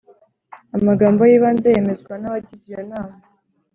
[0.77, 3.17] Amagambo y’ibanze yemezwa n’abagize iyo nama,